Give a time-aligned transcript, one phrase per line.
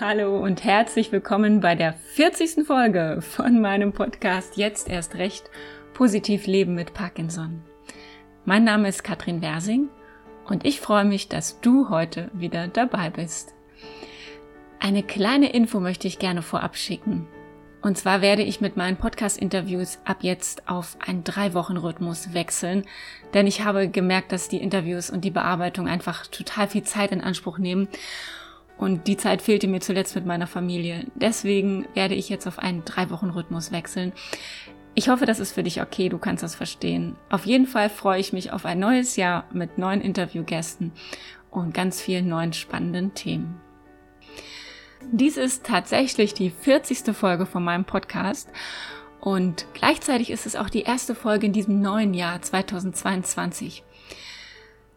[0.00, 2.66] Hallo und herzlich willkommen bei der 40.
[2.66, 5.50] Folge von meinem Podcast Jetzt erst recht
[5.92, 7.62] positiv leben mit Parkinson.
[8.46, 9.90] Mein Name ist Katrin Wersing
[10.46, 13.52] und ich freue mich, dass du heute wieder dabei bist.
[14.78, 17.28] Eine kleine Info möchte ich gerne vorab schicken.
[17.82, 22.86] Und zwar werde ich mit meinen Podcast-Interviews ab jetzt auf einen Drei-Wochen-Rhythmus wechseln,
[23.34, 27.20] denn ich habe gemerkt, dass die Interviews und die Bearbeitung einfach total viel Zeit in
[27.20, 27.88] Anspruch nehmen
[28.80, 31.06] und die Zeit fehlte mir zuletzt mit meiner Familie.
[31.14, 34.14] Deswegen werde ich jetzt auf einen Drei-Wochen-Rhythmus wechseln.
[34.94, 37.14] Ich hoffe, das ist für dich okay, du kannst das verstehen.
[37.28, 40.92] Auf jeden Fall freue ich mich auf ein neues Jahr mit neuen Interviewgästen
[41.50, 43.60] und ganz vielen neuen spannenden Themen.
[45.12, 47.14] Dies ist tatsächlich die 40.
[47.14, 48.48] Folge von meinem Podcast
[49.20, 53.84] und gleichzeitig ist es auch die erste Folge in diesem neuen Jahr 2022.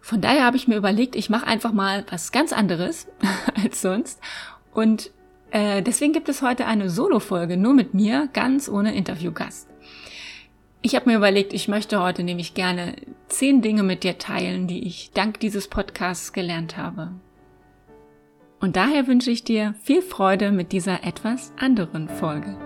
[0.04, 3.08] Von daher habe ich mir überlegt, ich mache einfach mal was ganz anderes
[3.64, 4.20] als sonst.
[4.73, 5.12] Und
[5.52, 9.70] äh, deswegen gibt es heute eine Solo-Folge nur mit mir, ganz ohne Interviewgast.
[10.81, 12.98] Ich habe mir überlegt, ich möchte heute nämlich gerne
[13.30, 17.14] zehn Dinge mit dir teilen, die ich dank dieses Podcasts gelernt habe.
[18.59, 22.58] Und daher wünsche ich dir viel Freude mit dieser etwas anderen Folge.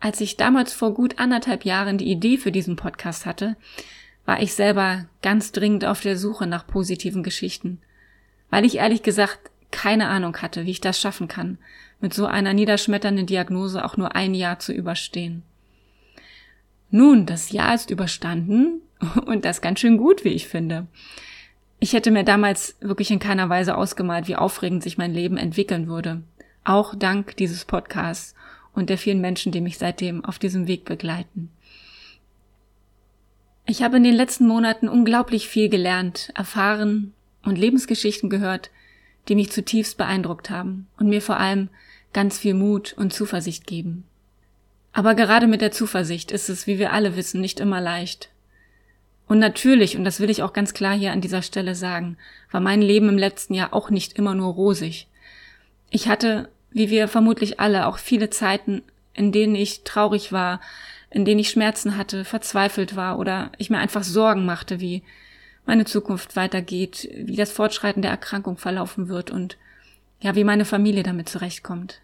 [0.00, 3.56] Als ich damals vor gut anderthalb Jahren die Idee für diesen Podcast hatte,
[4.24, 7.78] war ich selber ganz dringend auf der Suche nach positiven Geschichten,
[8.48, 11.58] weil ich ehrlich gesagt keine Ahnung hatte, wie ich das schaffen kann,
[12.00, 15.42] mit so einer niederschmetternden Diagnose auch nur ein Jahr zu überstehen.
[16.90, 18.80] Nun, das Jahr ist überstanden
[19.26, 20.86] und das ganz schön gut, wie ich finde.
[21.78, 25.86] Ich hätte mir damals wirklich in keiner Weise ausgemalt, wie aufregend sich mein Leben entwickeln
[25.86, 26.22] würde.
[26.64, 28.34] Auch dank dieses Podcasts
[28.74, 31.50] und der vielen Menschen, die mich seitdem auf diesem Weg begleiten.
[33.66, 37.12] Ich habe in den letzten Monaten unglaublich viel gelernt, erfahren
[37.44, 38.70] und Lebensgeschichten gehört,
[39.28, 41.68] die mich zutiefst beeindruckt haben und mir vor allem
[42.12, 44.04] ganz viel Mut und Zuversicht geben.
[44.92, 48.30] Aber gerade mit der Zuversicht ist es, wie wir alle wissen, nicht immer leicht.
[49.28, 52.16] Und natürlich, und das will ich auch ganz klar hier an dieser Stelle sagen,
[52.50, 55.06] war mein Leben im letzten Jahr auch nicht immer nur rosig.
[55.90, 58.82] Ich hatte wie wir vermutlich alle, auch viele Zeiten,
[59.14, 60.60] in denen ich traurig war,
[61.10, 65.02] in denen ich Schmerzen hatte, verzweifelt war oder ich mir einfach Sorgen machte, wie
[65.66, 69.56] meine Zukunft weitergeht, wie das Fortschreiten der Erkrankung verlaufen wird und
[70.20, 72.00] ja, wie meine Familie damit zurechtkommt.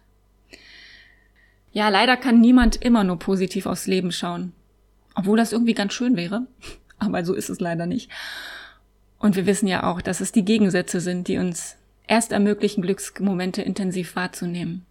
[1.71, 4.53] Ja, leider kann niemand immer nur positiv aufs Leben schauen.
[5.13, 6.47] Obwohl das irgendwie ganz schön wäre.
[6.99, 8.09] Aber so ist es leider nicht.
[9.19, 13.61] Und wir wissen ja auch, dass es die Gegensätze sind, die uns erst ermöglichen, Glücksmomente
[13.61, 14.85] intensiv wahrzunehmen.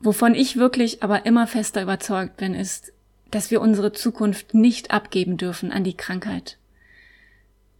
[0.00, 2.92] Wovon ich wirklich aber immer fester überzeugt bin, ist,
[3.30, 6.58] dass wir unsere Zukunft nicht abgeben dürfen an die Krankheit.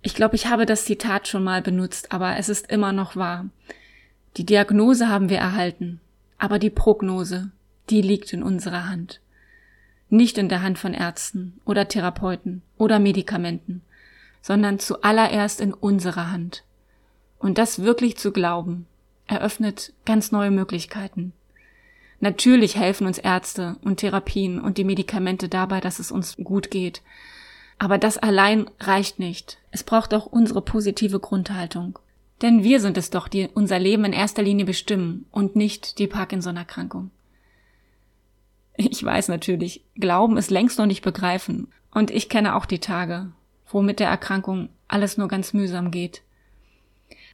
[0.00, 3.46] Ich glaube, ich habe das Zitat schon mal benutzt, aber es ist immer noch wahr.
[4.36, 6.00] Die Diagnose haben wir erhalten,
[6.38, 7.50] aber die Prognose,
[7.90, 9.20] die liegt in unserer Hand.
[10.08, 13.82] Nicht in der Hand von Ärzten oder Therapeuten oder Medikamenten,
[14.42, 16.64] sondern zuallererst in unserer Hand.
[17.44, 18.86] Und das wirklich zu glauben,
[19.26, 21.34] eröffnet ganz neue Möglichkeiten.
[22.18, 27.02] Natürlich helfen uns Ärzte und Therapien und die Medikamente dabei, dass es uns gut geht.
[27.78, 29.58] Aber das allein reicht nicht.
[29.72, 31.98] Es braucht auch unsere positive Grundhaltung.
[32.40, 36.06] Denn wir sind es doch, die unser Leben in erster Linie bestimmen und nicht die
[36.06, 37.10] Parkinson-Erkrankung.
[38.74, 41.68] Ich weiß natürlich, Glauben ist längst noch nicht begreifen.
[41.90, 43.32] Und ich kenne auch die Tage,
[43.68, 46.22] wo mit der Erkrankung alles nur ganz mühsam geht.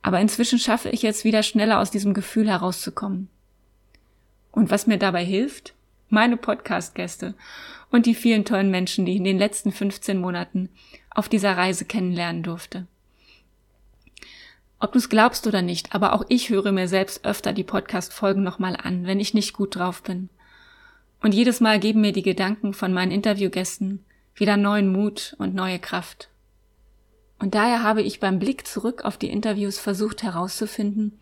[0.03, 3.28] Aber inzwischen schaffe ich jetzt wieder schneller aus diesem Gefühl herauszukommen.
[4.53, 5.75] Und was mir dabei hilft?
[6.09, 7.34] Meine Podcast-Gäste
[7.91, 10.69] und die vielen tollen Menschen, die ich in den letzten 15 Monaten
[11.10, 12.86] auf dieser Reise kennenlernen durfte.
[14.80, 18.42] Ob du es glaubst oder nicht, aber auch ich höre mir selbst öfter die Podcast-Folgen
[18.42, 20.30] nochmal an, wenn ich nicht gut drauf bin.
[21.21, 24.04] Und jedes Mal geben mir die Gedanken von meinen Interviewgästen
[24.34, 26.30] wieder neuen Mut und neue Kraft.
[27.41, 31.19] Und daher habe ich beim Blick zurück auf die Interviews versucht herauszufinden,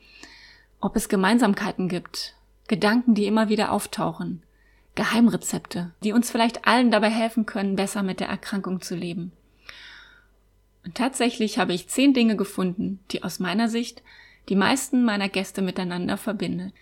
[0.80, 2.34] ob es Gemeinsamkeiten gibt,
[2.66, 4.42] Gedanken, die immer wieder auftauchen,
[4.96, 9.30] Geheimrezepte, die uns vielleicht allen dabei helfen können, besser mit der Erkrankung zu leben.
[10.84, 14.02] Und tatsächlich habe ich zehn Dinge gefunden, die aus meiner Sicht
[14.48, 16.72] die meisten meiner Gäste miteinander verbindet.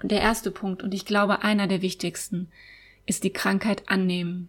[0.00, 2.48] Und der erste Punkt, und ich glaube einer der wichtigsten,
[3.06, 4.48] ist die Krankheit annehmen.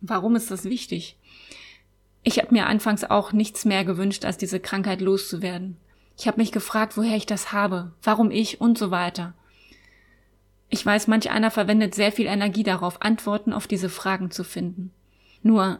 [0.00, 1.16] Warum ist das wichtig?
[2.28, 5.78] Ich habe mir anfangs auch nichts mehr gewünscht, als diese Krankheit loszuwerden.
[6.18, 9.32] Ich habe mich gefragt, woher ich das habe, warum ich und so weiter.
[10.68, 14.92] Ich weiß, manch einer verwendet sehr viel Energie darauf, Antworten auf diese Fragen zu finden.
[15.42, 15.78] Nur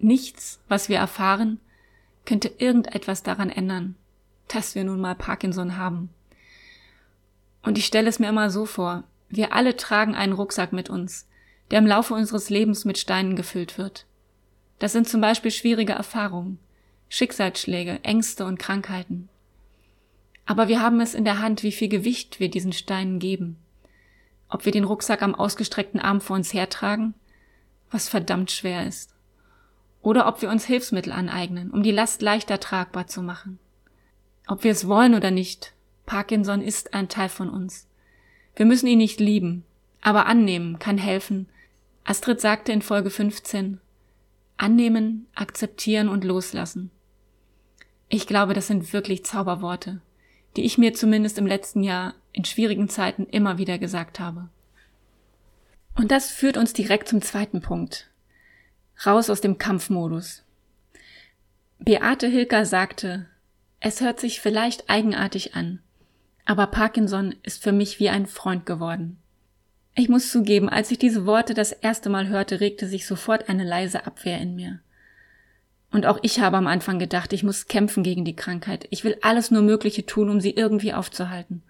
[0.00, 1.60] nichts, was wir erfahren,
[2.24, 3.94] könnte irgendetwas daran ändern,
[4.48, 6.08] dass wir nun mal Parkinson haben.
[7.62, 11.28] Und ich stelle es mir immer so vor, wir alle tragen einen Rucksack mit uns,
[11.70, 14.06] der im Laufe unseres Lebens mit Steinen gefüllt wird.
[14.84, 16.58] Das sind zum Beispiel schwierige Erfahrungen,
[17.08, 19.30] Schicksalsschläge, Ängste und Krankheiten.
[20.44, 23.56] Aber wir haben es in der Hand, wie viel Gewicht wir diesen Steinen geben.
[24.50, 27.14] Ob wir den Rucksack am ausgestreckten Arm vor uns hertragen,
[27.90, 29.14] was verdammt schwer ist.
[30.02, 33.58] Oder ob wir uns Hilfsmittel aneignen, um die Last leichter tragbar zu machen.
[34.48, 35.72] Ob wir es wollen oder nicht,
[36.04, 37.88] Parkinson ist ein Teil von uns.
[38.54, 39.64] Wir müssen ihn nicht lieben,
[40.02, 41.48] aber annehmen kann helfen.
[42.04, 43.80] Astrid sagte in Folge 15,
[44.56, 46.90] annehmen, akzeptieren und loslassen.
[48.08, 50.00] Ich glaube, das sind wirklich Zauberworte
[50.56, 54.48] die ich mir zumindest im letzten Jahr in schwierigen Zeiten immer wieder gesagt habe.
[55.96, 58.10] Und das führt uns direkt zum zweiten Punkt.
[59.04, 60.44] Raus aus dem Kampfmodus.
[61.78, 63.26] Beate Hilker sagte,
[63.80, 65.80] es hört sich vielleicht eigenartig an,
[66.44, 69.18] aber Parkinson ist für mich wie ein Freund geworden.
[69.94, 73.64] Ich muss zugeben, als ich diese Worte das erste Mal hörte, regte sich sofort eine
[73.64, 74.80] leise Abwehr in mir.
[75.92, 78.88] Und auch ich habe am Anfang gedacht, ich muss kämpfen gegen die Krankheit.
[78.90, 81.62] Ich will alles nur Mögliche tun, um sie irgendwie aufzuhalten.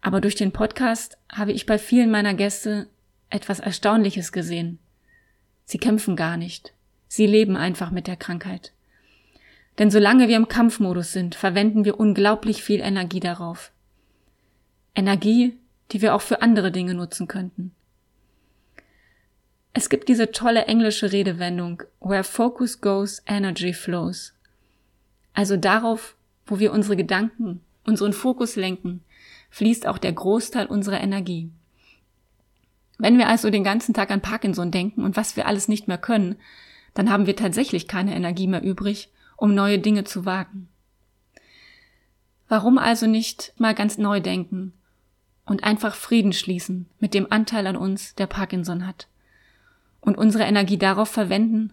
[0.00, 2.86] Aber durch den Podcast habe ich bei vielen meiner Gäste
[3.30, 4.78] etwas Erstaunliches gesehen.
[5.64, 6.72] Sie kämpfen gar nicht.
[7.08, 8.72] Sie leben einfach mit der Krankheit.
[9.78, 13.72] Denn solange wir im Kampfmodus sind, verwenden wir unglaublich viel Energie darauf.
[14.94, 15.56] Energie,
[15.92, 17.72] die wir auch für andere Dinge nutzen könnten.
[19.72, 24.34] Es gibt diese tolle englische Redewendung, where focus goes, energy flows.
[25.34, 29.04] Also darauf, wo wir unsere Gedanken, unseren Fokus lenken,
[29.50, 31.50] fließt auch der Großteil unserer Energie.
[32.98, 35.98] Wenn wir also den ganzen Tag an Parkinson denken und was wir alles nicht mehr
[35.98, 36.36] können,
[36.94, 40.68] dann haben wir tatsächlich keine Energie mehr übrig, um neue Dinge zu wagen.
[42.48, 44.72] Warum also nicht mal ganz neu denken
[45.48, 49.08] und einfach Frieden schließen mit dem Anteil an uns, der Parkinson hat?
[50.00, 51.72] und unsere Energie darauf verwenden,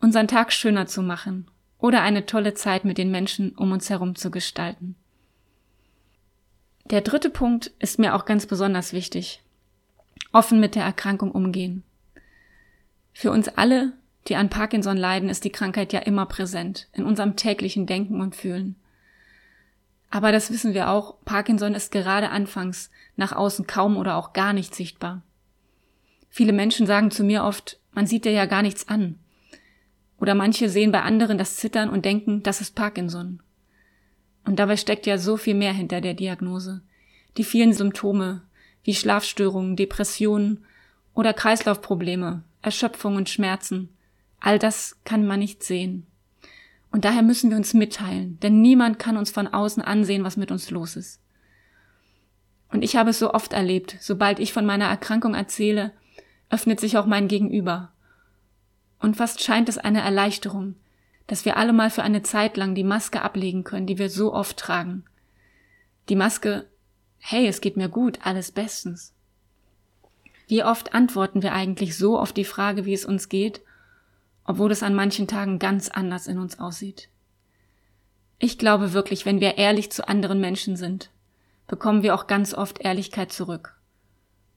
[0.00, 1.46] unseren Tag schöner zu machen
[1.78, 4.96] oder eine tolle Zeit mit den Menschen um uns herum zu gestalten.
[6.84, 9.42] Der dritte Punkt ist mir auch ganz besonders wichtig.
[10.32, 11.82] Offen mit der Erkrankung umgehen.
[13.12, 13.92] Für uns alle,
[14.28, 18.34] die an Parkinson leiden, ist die Krankheit ja immer präsent in unserem täglichen Denken und
[18.34, 18.76] Fühlen.
[20.12, 24.52] Aber das wissen wir auch, Parkinson ist gerade anfangs nach außen kaum oder auch gar
[24.52, 25.22] nicht sichtbar.
[26.28, 29.18] Viele Menschen sagen zu mir oft, man sieht dir ja gar nichts an.
[30.18, 33.42] Oder manche sehen bei anderen das Zittern und denken, das ist Parkinson.
[34.44, 36.82] Und dabei steckt ja so viel mehr hinter der Diagnose.
[37.38, 38.42] Die vielen Symptome,
[38.84, 40.66] wie Schlafstörungen, Depressionen
[41.14, 43.88] oder Kreislaufprobleme, Erschöpfung und Schmerzen.
[44.40, 46.06] All das kann man nicht sehen.
[46.92, 50.50] Und daher müssen wir uns mitteilen, denn niemand kann uns von außen ansehen, was mit
[50.50, 51.20] uns los ist.
[52.68, 55.92] Und ich habe es so oft erlebt, sobald ich von meiner Erkrankung erzähle,
[56.50, 57.92] öffnet sich auch mein Gegenüber.
[58.98, 60.74] Und fast scheint es eine Erleichterung,
[61.26, 64.34] dass wir alle mal für eine Zeit lang die Maske ablegen können, die wir so
[64.34, 65.04] oft tragen.
[66.10, 66.66] Die Maske,
[67.18, 69.14] hey, es geht mir gut, alles bestens.
[70.46, 73.62] Wie oft antworten wir eigentlich so auf die Frage, wie es uns geht,
[74.44, 77.08] obwohl es an manchen Tagen ganz anders in uns aussieht?
[78.38, 81.10] Ich glaube wirklich, wenn wir ehrlich zu anderen Menschen sind,
[81.68, 83.76] bekommen wir auch ganz oft Ehrlichkeit zurück.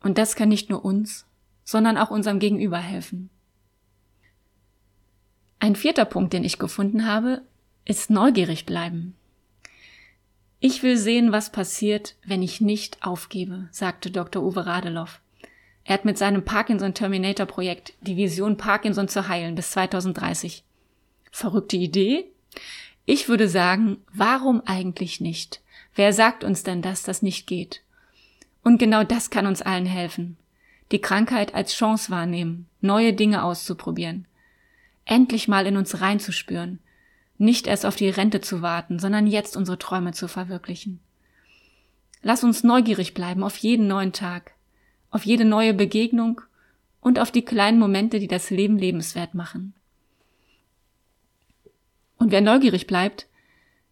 [0.01, 1.25] Und das kann nicht nur uns,
[1.63, 3.29] sondern auch unserem Gegenüber helfen.
[5.59, 7.41] Ein vierter Punkt, den ich gefunden habe,
[7.85, 9.15] ist neugierig bleiben.
[10.59, 14.43] Ich will sehen, was passiert, wenn ich nicht aufgebe, sagte Dr.
[14.43, 15.21] Uwe Radeloff.
[15.85, 20.63] Er hat mit seinem Parkinson Terminator Projekt die Vision Parkinson zu heilen bis 2030.
[21.31, 22.25] Verrückte Idee?
[23.05, 25.61] Ich würde sagen, warum eigentlich nicht?
[25.93, 27.81] Wer sagt uns denn, dass das nicht geht?
[28.63, 30.37] Und genau das kann uns allen helfen
[30.91, 34.25] die Krankheit als Chance wahrnehmen, neue Dinge auszuprobieren,
[35.05, 36.79] endlich mal in uns reinzuspüren,
[37.37, 40.99] nicht erst auf die Rente zu warten, sondern jetzt unsere Träume zu verwirklichen.
[42.21, 44.53] Lass uns neugierig bleiben auf jeden neuen Tag,
[45.15, 46.41] auf jede neue Begegnung
[47.00, 49.74] und auf die kleinen Momente, die das Leben lebenswert machen.
[52.17, 53.25] Und wer neugierig bleibt,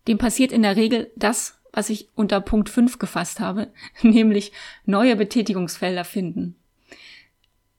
[0.09, 4.51] dem passiert in der Regel das, was ich unter Punkt 5 gefasst habe, nämlich
[4.85, 6.57] neue Betätigungsfelder finden.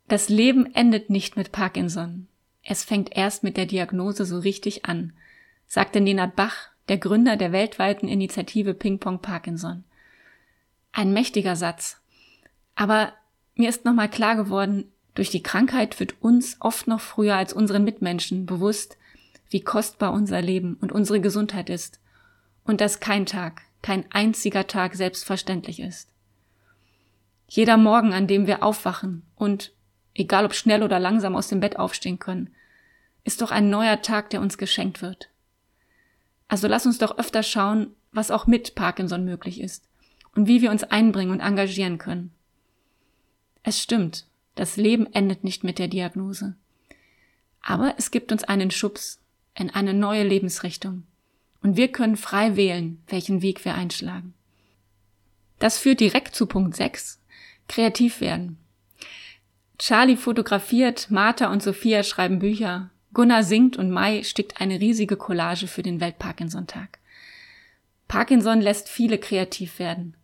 [0.09, 2.29] Das Leben endet nicht mit Parkinson.
[2.63, 5.13] Es fängt erst mit der Diagnose so richtig an,
[5.67, 9.85] sagte Nenad Bach, der Gründer der weltweiten Initiative Ping Pong Parkinson.
[10.93, 12.01] Ein mächtiger Satz.
[12.75, 13.13] Aber
[13.55, 17.85] mir ist nochmal klar geworden, durch die Krankheit wird uns oft noch früher als unseren
[17.85, 18.99] Mitmenschen bewusst,
[19.49, 22.01] wie kostbar unser Leben und unsere Gesundheit ist
[22.65, 26.09] und dass kein Tag, kein einziger Tag selbstverständlich ist.
[27.47, 29.73] Jeder Morgen, an dem wir aufwachen und,
[30.15, 32.53] egal ob schnell oder langsam aus dem Bett aufstehen können,
[33.23, 35.31] ist doch ein neuer Tag, der uns geschenkt wird.
[36.49, 39.89] Also lass uns doch öfter schauen, was auch mit Parkinson möglich ist
[40.35, 42.35] und wie wir uns einbringen und engagieren können.
[43.65, 46.55] Es stimmt, das Leben endet nicht mit der Diagnose.
[47.63, 49.21] Aber es gibt uns einen Schubs
[49.55, 51.05] in eine neue Lebensrichtung.
[51.63, 54.35] Und wir können frei wählen, welchen Weg wir einschlagen.
[55.59, 57.19] Das führt direkt zu Punkt 6.
[57.67, 58.59] Kreativ werden.
[59.79, 65.69] Charlie fotografiert, Martha und Sophia schreiben Bücher, Gunnar singt und Mai stickt eine riesige Collage
[65.69, 66.99] für den Welt-Parkinson-Tag.
[68.09, 70.17] Parkinson lässt viele kreativ werden.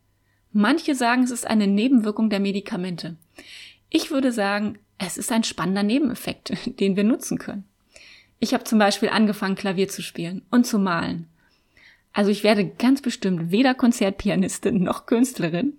[0.52, 3.16] Manche sagen, es ist eine Nebenwirkung der Medikamente.
[3.88, 7.64] Ich würde sagen, es ist ein spannender Nebeneffekt, den wir nutzen können.
[8.38, 11.26] Ich habe zum Beispiel angefangen, Klavier zu spielen und zu malen.
[12.12, 15.74] Also ich werde ganz bestimmt weder Konzertpianistin noch Künstlerin,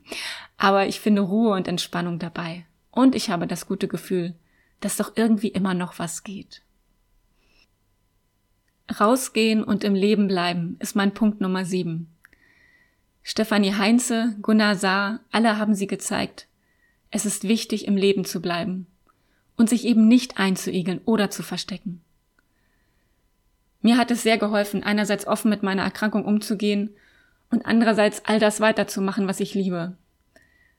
[0.57, 2.65] aber ich finde Ruhe und Entspannung dabei.
[2.91, 4.35] Und ich habe das gute Gefühl,
[4.79, 6.61] dass doch irgendwie immer noch was geht.
[8.99, 12.13] Rausgehen und im Leben bleiben ist mein Punkt Nummer sieben.
[13.23, 16.47] Stefanie Heinze, Gunnar Saar, alle haben sie gezeigt.
[17.11, 18.87] Es ist wichtig, im Leben zu bleiben
[19.57, 22.01] und sich eben nicht einzuigeln oder zu verstecken.
[23.81, 26.91] Mir hat es sehr geholfen, einerseits offen mit meiner Erkrankung umzugehen
[27.49, 29.95] und andererseits all das weiterzumachen, was ich liebe.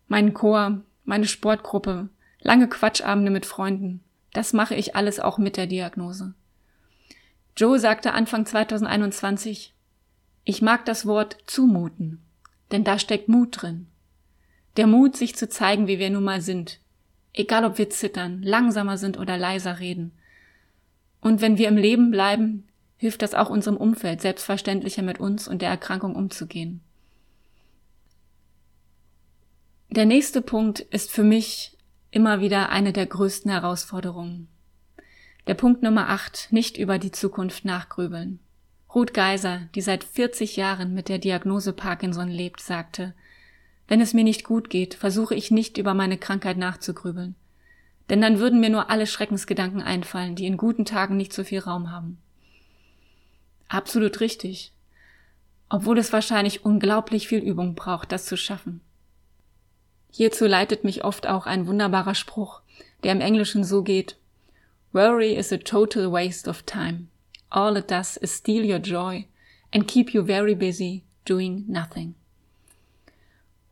[0.09, 2.09] Meinen Chor, meine Sportgruppe,
[2.41, 4.01] lange Quatschabende mit Freunden,
[4.33, 6.35] das mache ich alles auch mit der Diagnose.
[7.57, 9.75] Joe sagte Anfang 2021,
[10.45, 12.23] ich mag das Wort zumuten,
[12.71, 13.89] denn da steckt Mut drin.
[14.77, 16.81] Der Mut, sich zu zeigen, wie wir nun mal sind,
[17.35, 20.13] egal ob wir zittern, langsamer sind oder leiser reden.
[21.21, 25.63] Und wenn wir im Leben bleiben, hilft das auch unserem Umfeld, selbstverständlicher mit uns und
[25.63, 26.81] der Erkrankung umzugehen.
[29.91, 31.77] Der nächste Punkt ist für mich
[32.11, 34.49] immer wieder eine der größten Herausforderungen.
[35.47, 38.39] Der Punkt Nummer 8, nicht über die Zukunft nachgrübeln.
[38.95, 43.15] Ruth Geiser, die seit 40 Jahren mit der Diagnose Parkinson lebt, sagte,
[43.89, 47.35] wenn es mir nicht gut geht, versuche ich nicht über meine Krankheit nachzugrübeln.
[48.09, 51.61] Denn dann würden mir nur alle Schreckensgedanken einfallen, die in guten Tagen nicht so viel
[51.61, 52.19] Raum haben.
[53.69, 54.73] Absolut richtig.
[55.69, 58.81] Obwohl es wahrscheinlich unglaublich viel Übung braucht, das zu schaffen.
[60.11, 62.61] Hierzu leitet mich oft auch ein wunderbarer Spruch,
[63.03, 64.17] der im Englischen so geht,
[64.93, 67.09] Worry is a total waste of time.
[67.51, 69.27] All it does is steal your joy
[69.73, 72.15] and keep you very busy doing nothing.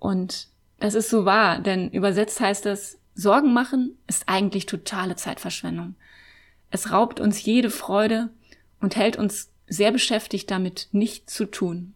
[0.01, 0.49] Und
[0.81, 5.95] das ist so wahr, denn übersetzt heißt es, Sorgen machen ist eigentlich totale Zeitverschwendung.
[6.71, 8.31] Es raubt uns jede Freude
[8.81, 11.95] und hält uns sehr beschäftigt damit, nichts zu tun.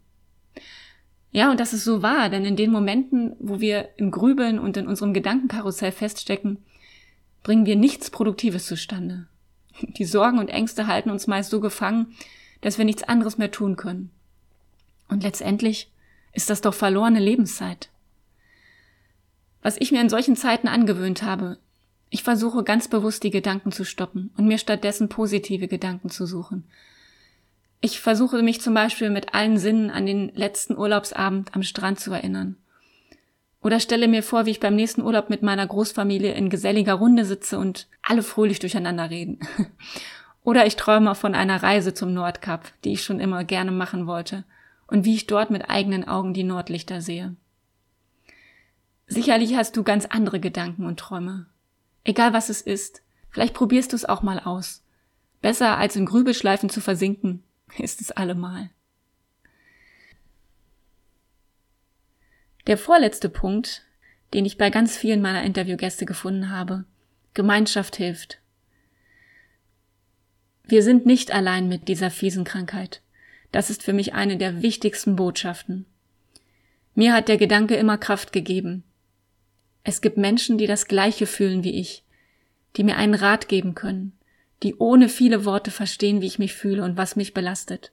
[1.32, 4.76] Ja, und das ist so wahr, denn in den Momenten, wo wir im Grübeln und
[4.76, 6.58] in unserem Gedankenkarussell feststecken,
[7.42, 9.26] bringen wir nichts Produktives zustande.
[9.80, 12.14] Die Sorgen und Ängste halten uns meist so gefangen,
[12.60, 14.10] dass wir nichts anderes mehr tun können.
[15.08, 15.90] Und letztendlich
[16.32, 17.90] ist das doch verlorene Lebenszeit.
[19.64, 21.58] Was ich mir in solchen Zeiten angewöhnt habe,
[22.10, 26.62] ich versuche ganz bewusst die Gedanken zu stoppen und mir stattdessen positive Gedanken zu suchen.
[27.80, 32.12] Ich versuche mich zum Beispiel mit allen Sinnen an den letzten Urlaubsabend am Strand zu
[32.12, 32.56] erinnern
[33.64, 37.24] oder stelle mir vor, wie ich beim nächsten Urlaub mit meiner Großfamilie in geselliger Runde
[37.24, 39.40] sitze und alle fröhlich durcheinander reden.
[40.44, 44.44] Oder ich träume von einer Reise zum Nordkap, die ich schon immer gerne machen wollte,
[44.86, 47.34] und wie ich dort mit eigenen Augen die Nordlichter sehe.
[49.06, 51.46] Sicherlich hast du ganz andere Gedanken und Träume.
[52.04, 54.82] Egal was es ist, vielleicht probierst du es auch mal aus.
[55.42, 57.42] Besser als in Grübelschleifen zu versinken,
[57.78, 58.70] ist es allemal.
[62.66, 63.84] Der vorletzte Punkt,
[64.32, 66.84] den ich bei ganz vielen meiner Interviewgäste gefunden habe.
[67.34, 68.40] Gemeinschaft hilft.
[70.66, 73.02] Wir sind nicht allein mit dieser fiesen Krankheit.
[73.52, 75.84] Das ist für mich eine der wichtigsten Botschaften.
[76.94, 78.82] Mir hat der Gedanke immer Kraft gegeben.
[79.84, 82.02] Es gibt Menschen, die das Gleiche fühlen wie ich,
[82.76, 84.12] die mir einen Rat geben können,
[84.62, 87.92] die ohne viele Worte verstehen, wie ich mich fühle und was mich belastet.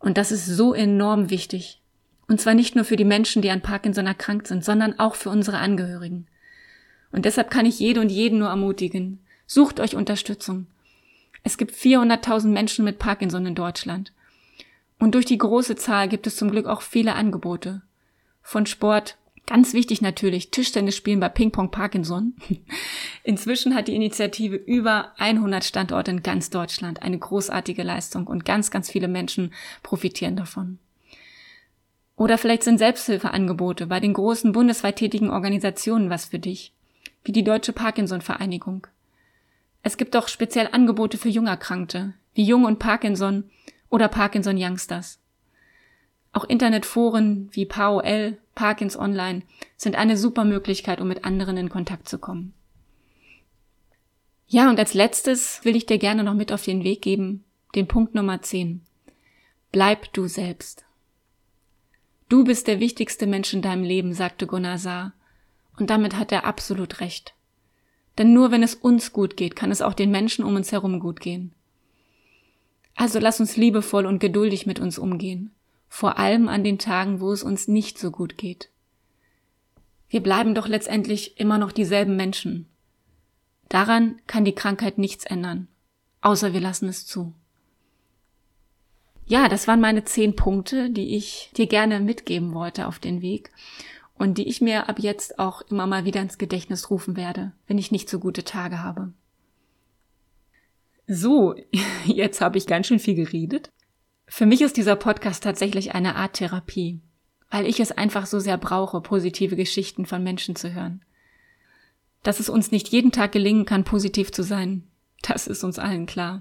[0.00, 1.80] Und das ist so enorm wichtig.
[2.26, 5.30] Und zwar nicht nur für die Menschen, die an Parkinson erkrankt sind, sondern auch für
[5.30, 6.26] unsere Angehörigen.
[7.12, 9.20] Und deshalb kann ich jede und jeden nur ermutigen.
[9.46, 10.66] Sucht euch Unterstützung.
[11.44, 14.12] Es gibt 400.000 Menschen mit Parkinson in Deutschland.
[14.98, 17.82] Und durch die große Zahl gibt es zum Glück auch viele Angebote.
[18.40, 22.34] Von Sport, ganz wichtig natürlich, Tischtennis spielen bei Ping Pong Parkinson.
[23.24, 28.70] Inzwischen hat die Initiative über 100 Standorte in ganz Deutschland, eine großartige Leistung und ganz,
[28.70, 30.78] ganz viele Menschen profitieren davon.
[32.16, 36.72] Oder vielleicht sind Selbsthilfeangebote bei den großen bundesweit tätigen Organisationen was für dich,
[37.24, 38.86] wie die Deutsche Parkinson-Vereinigung.
[39.82, 43.50] Es gibt auch speziell Angebote für Jungerkrankte, wie Jung und Parkinson
[43.88, 45.18] oder Parkinson Youngsters.
[46.32, 49.42] Auch Internetforen wie PAOL, Parkins Online
[49.76, 52.54] sind eine super Möglichkeit, um mit anderen in Kontakt zu kommen.
[54.46, 57.44] Ja, und als letztes will ich dir gerne noch mit auf den Weg geben,
[57.74, 58.82] den Punkt Nummer 10.
[59.72, 60.84] Bleib du selbst.
[62.28, 65.12] Du bist der wichtigste Mensch in deinem Leben, sagte Gunnar Saar.
[65.78, 67.34] Und damit hat er absolut recht.
[68.18, 71.00] Denn nur wenn es uns gut geht, kann es auch den Menschen um uns herum
[71.00, 71.54] gut gehen.
[72.94, 75.50] Also lass uns liebevoll und geduldig mit uns umgehen,
[75.92, 78.70] vor allem an den Tagen, wo es uns nicht so gut geht.
[80.08, 82.66] Wir bleiben doch letztendlich immer noch dieselben Menschen.
[83.68, 85.68] Daran kann die Krankheit nichts ändern,
[86.22, 87.34] außer wir lassen es zu.
[89.26, 93.52] Ja, das waren meine zehn Punkte, die ich dir gerne mitgeben wollte auf den Weg
[94.14, 97.76] und die ich mir ab jetzt auch immer mal wieder ins Gedächtnis rufen werde, wenn
[97.76, 99.12] ich nicht so gute Tage habe.
[101.06, 101.54] So,
[102.06, 103.70] jetzt habe ich ganz schön viel geredet.
[104.34, 107.02] Für mich ist dieser Podcast tatsächlich eine Art Therapie,
[107.50, 111.04] weil ich es einfach so sehr brauche, positive Geschichten von Menschen zu hören.
[112.22, 114.84] Dass es uns nicht jeden Tag gelingen kann, positiv zu sein,
[115.20, 116.40] das ist uns allen klar.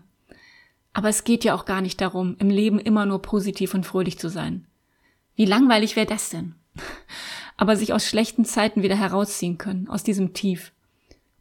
[0.93, 4.17] Aber es geht ja auch gar nicht darum, im Leben immer nur positiv und fröhlich
[4.17, 4.67] zu sein.
[5.35, 6.55] Wie langweilig wäre das denn?
[7.57, 10.71] Aber sich aus schlechten Zeiten wieder herausziehen können, aus diesem Tief.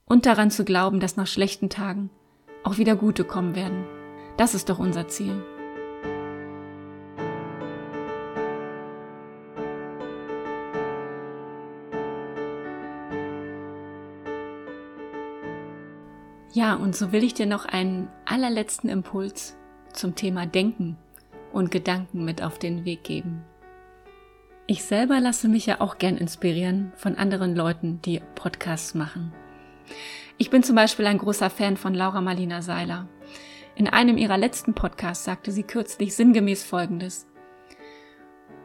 [0.04, 2.10] Und daran zu glauben, dass nach schlechten Tagen
[2.64, 3.84] auch wieder gute kommen werden.
[4.36, 5.44] Das ist doch unser Ziel.
[16.52, 19.56] Ja, und so will ich dir noch einen allerletzten Impuls
[19.92, 20.96] zum Thema Denken
[21.52, 23.44] und Gedanken mit auf den Weg geben.
[24.66, 29.32] Ich selber lasse mich ja auch gern inspirieren von anderen Leuten, die Podcasts machen.
[30.38, 33.08] Ich bin zum Beispiel ein großer Fan von Laura Marlina Seiler.
[33.76, 37.26] In einem ihrer letzten Podcasts sagte sie kürzlich sinngemäß Folgendes.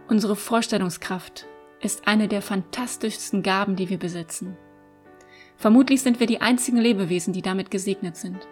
[0.07, 1.47] Unsere Vorstellungskraft
[1.81, 4.57] ist eine der fantastischsten Gaben, die wir besitzen.
[5.57, 8.47] Vermutlich sind wir die einzigen Lebewesen, die damit gesegnet sind.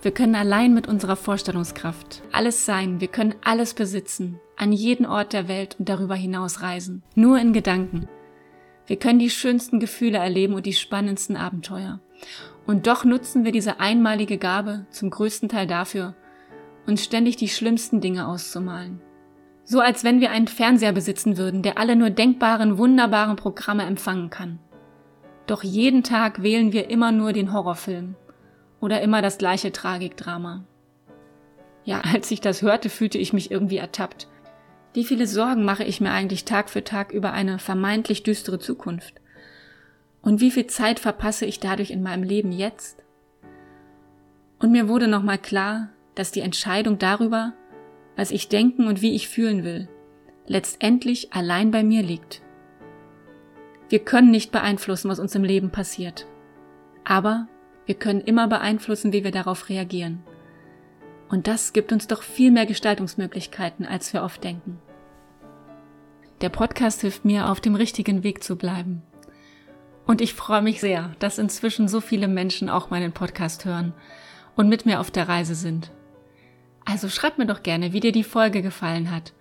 [0.00, 5.32] Wir können allein mit unserer Vorstellungskraft alles sein, wir können alles besitzen, an jeden Ort
[5.32, 8.08] der Welt und darüber hinaus reisen, nur in Gedanken.
[8.86, 12.00] Wir können die schönsten Gefühle erleben und die spannendsten Abenteuer.
[12.64, 16.14] Und doch nutzen wir diese einmalige Gabe zum größten Teil dafür,
[16.86, 19.00] uns ständig die schlimmsten Dinge auszumalen.
[19.64, 24.30] So als wenn wir einen Fernseher besitzen würden, der alle nur denkbaren, wunderbaren Programme empfangen
[24.30, 24.60] kann.
[25.48, 28.14] Doch jeden Tag wählen wir immer nur den Horrorfilm
[28.80, 30.64] oder immer das gleiche Tragikdrama.
[31.84, 34.28] Ja, als ich das hörte, fühlte ich mich irgendwie ertappt.
[34.92, 39.14] Wie viele Sorgen mache ich mir eigentlich Tag für Tag über eine vermeintlich düstere Zukunft?
[40.20, 43.02] Und wie viel Zeit verpasse ich dadurch in meinem Leben jetzt?
[44.58, 47.54] Und mir wurde nochmal klar, dass die Entscheidung darüber,
[48.16, 49.88] was ich denken und wie ich fühlen will,
[50.46, 52.42] letztendlich allein bei mir liegt.
[53.88, 56.26] Wir können nicht beeinflussen, was uns im Leben passiert.
[57.04, 57.48] Aber
[57.86, 60.22] wir können immer beeinflussen, wie wir darauf reagieren.
[61.30, 64.78] Und das gibt uns doch viel mehr Gestaltungsmöglichkeiten, als wir oft denken.
[66.42, 69.02] Der Podcast hilft mir, auf dem richtigen Weg zu bleiben.
[70.06, 73.94] Und ich freue mich sehr, dass inzwischen so viele Menschen auch meinen Podcast hören
[74.54, 75.90] und mit mir auf der Reise sind.
[76.84, 79.32] Also schreib mir doch gerne, wie dir die Folge gefallen hat,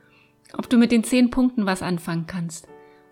[0.54, 2.68] ob du mit den zehn Punkten was anfangen kannst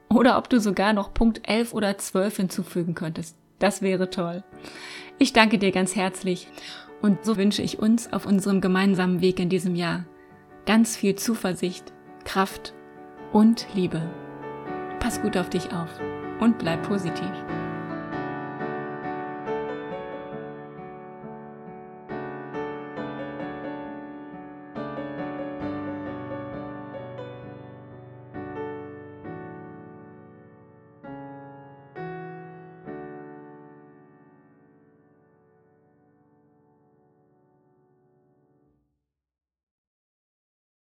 [0.10, 3.36] oder ob du sogar noch Punkt 11 oder 12 hinzufügen könntest.
[3.60, 4.44] Das wäre toll.
[5.18, 6.48] Ich danke dir ganz herzlich
[7.02, 10.06] und so wünsche ich uns auf unserem gemeinsamen Weg in diesem Jahr
[10.66, 12.74] ganz viel Zuversicht, Kraft
[13.32, 14.02] und Liebe.
[15.00, 16.00] Pass gut auf dich auf
[16.40, 17.32] und bleib positiv.